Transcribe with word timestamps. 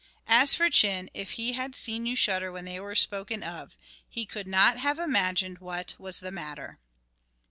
As 0.27 0.55
for 0.55 0.67
Chin, 0.71 1.11
if 1.13 1.33
he 1.33 1.53
had 1.53 1.75
seen 1.75 2.07
you 2.07 2.15
shudder 2.15 2.51
when 2.51 2.65
they 2.65 2.79
were 2.79 2.95
spoken 2.95 3.43
of, 3.43 3.77
he 4.09 4.25
could 4.25 4.47
not 4.47 4.77
have 4.77 4.97
imagined 4.97 5.59
what 5.59 5.93
was 5.99 6.21
the 6.21 6.31
matter. 6.31 6.79